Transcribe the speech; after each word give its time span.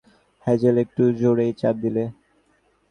Hazel, 0.47 0.75
একটু 0.83 1.03
জোরেই 1.19 1.51
চাপ 1.59 1.75
দিলে। 1.83 2.03